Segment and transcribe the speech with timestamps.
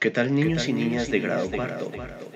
[0.00, 1.92] ¿Qué tal niños y niñas de grado cuarto?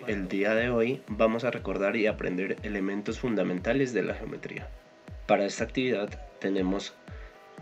[0.07, 4.69] El día de hoy vamos a recordar y aprender elementos fundamentales de la geometría.
[5.27, 6.93] Para esta actividad tenemos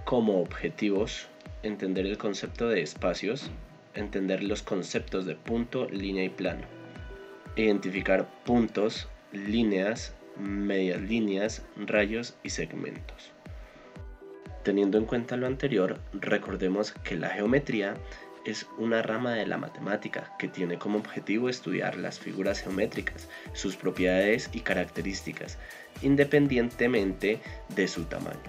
[0.05, 1.29] como objetivos
[1.63, 3.53] entender el concepto de espacios,
[3.95, 6.67] entender los conceptos de punto, línea y plano,
[7.55, 13.31] identificar puntos, líneas, medias líneas, rayos y segmentos.
[14.65, 17.95] Teniendo en cuenta lo anterior, recordemos que la geometría
[18.45, 23.77] es una rama de la matemática que tiene como objetivo estudiar las figuras geométricas, sus
[23.77, 25.59] propiedades y características,
[26.03, 27.41] independientemente
[27.75, 28.41] de su tamaño.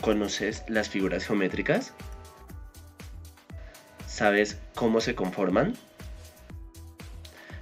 [0.00, 1.92] ¿Conoces las figuras geométricas?
[4.06, 5.74] ¿Sabes cómo se conforman?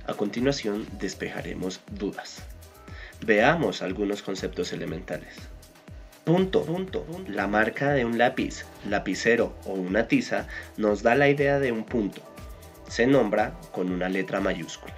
[0.07, 2.43] A continuación despejaremos dudas.
[3.25, 5.35] Veamos algunos conceptos elementales.
[6.25, 6.65] Punto.
[6.65, 7.05] punto.
[7.29, 11.85] La marca de un lápiz, lapicero o una tiza nos da la idea de un
[11.85, 12.23] punto.
[12.89, 14.95] Se nombra con una letra mayúscula.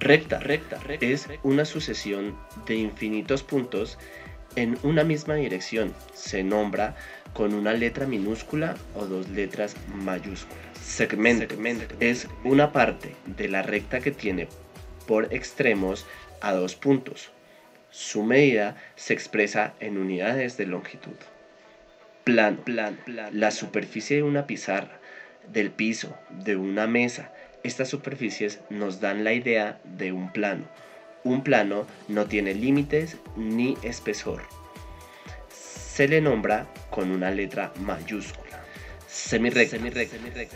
[0.00, 3.98] Recta, recta, recta es una sucesión de infinitos puntos
[4.56, 5.94] en una misma dirección.
[6.12, 6.96] Se nombra
[7.32, 10.58] con una letra minúscula o dos letras mayúsculas.
[10.82, 14.48] Segmento, Segmento es una parte de la recta que tiene
[15.06, 16.04] por extremos
[16.40, 17.30] a dos puntos.
[17.92, 21.14] Su medida se expresa en unidades de longitud.
[22.24, 23.38] Plan, plan, plan.
[23.38, 24.98] La superficie de una pizarra,
[25.52, 27.34] del piso, de una mesa.
[27.64, 30.64] Estas superficies nos dan la idea de un plano.
[31.22, 34.40] Un plano no tiene límites ni espesor.
[35.50, 38.64] Se le nombra con una letra mayúscula.
[39.06, 39.76] Semirrecta.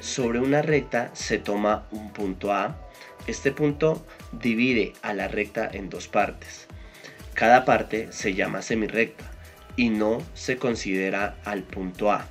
[0.01, 2.79] Sobre una recta se toma un punto A.
[3.27, 6.66] Este punto divide a la recta en dos partes.
[7.37, 9.25] Cada parte se llama semirrecta
[9.77, 12.27] y no se considera al punto A.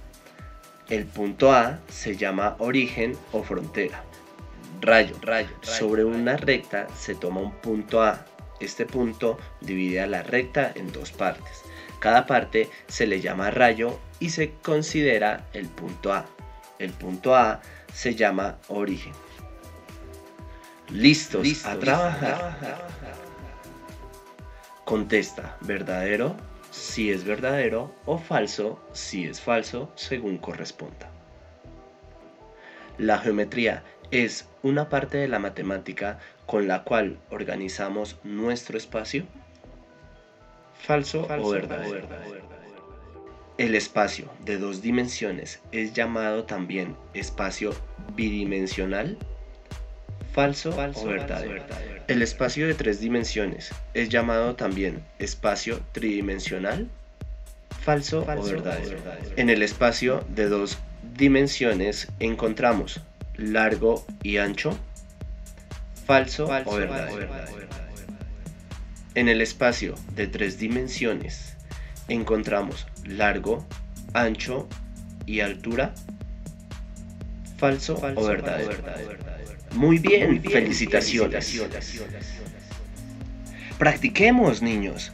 [0.89, 4.03] El punto A se llama origen o frontera.
[4.81, 5.51] Rayo, rayo.
[5.61, 8.25] Sobre una recta se toma un punto A.
[8.59, 11.61] Este punto divide a la recta en dos partes.
[11.99, 16.25] Cada parte se le llama rayo y se considera el punto A.
[16.79, 17.61] El punto A
[17.93, 19.13] se llama origen.
[20.89, 22.87] Listos, a trabajar.
[24.85, 26.35] Contesta verdadero
[26.69, 31.09] si es verdadero o falso si es falso según corresponda.
[32.97, 39.25] La geometría es una parte de la matemática con la cual organizamos nuestro espacio.
[40.79, 42.07] Falso, o verdadero.
[43.57, 47.73] El espacio de dos dimensiones es llamado también espacio
[48.13, 49.17] bidimensional.
[50.35, 51.63] Falso, o verdadero.
[52.09, 56.89] El espacio de tres dimensiones es llamado también espacio tridimensional,
[57.81, 58.97] falso, o verdadero.
[59.37, 60.77] En el espacio de dos
[61.17, 62.99] dimensiones encontramos
[63.37, 64.77] largo y ancho,
[66.05, 67.29] falso, o verdadero.
[69.13, 71.55] En el espacio de tres dimensiones
[72.09, 73.65] encontramos largo,
[74.13, 74.67] ancho
[75.25, 75.93] y altura,
[77.65, 78.77] falso, o verdadero.
[79.73, 81.61] Muy bien, felicitaciones.
[83.77, 85.11] Practiquemos, niños.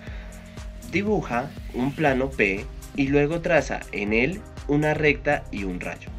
[0.91, 6.09] Dibuja un plano P y luego traza en él una recta y un rayo.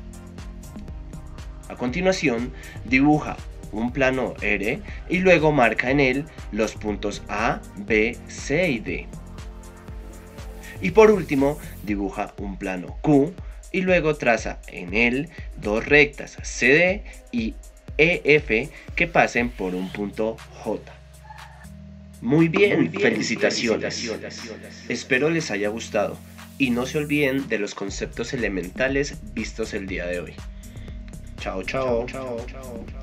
[1.68, 2.52] A continuación,
[2.84, 3.36] dibuja
[3.70, 9.06] un plano R y luego marca en él los puntos A, B, C y D.
[10.80, 13.32] Y por último, dibuja un plano Q
[13.72, 15.28] y luego traza en él
[15.60, 17.02] dos rectas CD
[17.32, 17.54] y
[17.98, 20.92] EF que pasen por un punto J.
[22.20, 24.08] Muy bien, felicitaciones.
[24.88, 26.16] Espero les haya gustado
[26.58, 30.34] y no se olviden de los conceptos elementales vistos el día de hoy.
[31.38, 32.06] chao, chao.
[32.06, 33.01] chao, chao.